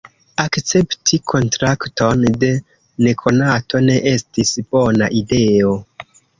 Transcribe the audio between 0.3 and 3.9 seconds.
"Akcepti kontrakton de nekonato